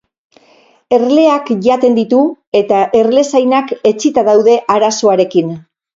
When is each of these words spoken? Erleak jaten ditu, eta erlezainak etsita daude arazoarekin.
Erleak 0.97 1.51
jaten 1.67 1.99
ditu, 1.99 2.21
eta 2.61 2.79
erlezainak 3.01 3.75
etsita 3.91 4.25
daude 4.31 4.57
arazoarekin. 4.79 5.55